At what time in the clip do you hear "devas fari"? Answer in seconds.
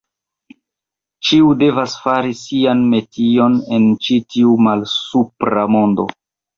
1.59-2.35